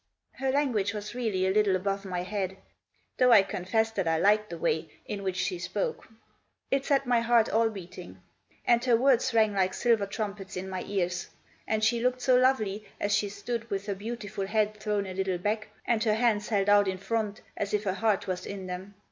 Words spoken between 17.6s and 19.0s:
if her heart was in them.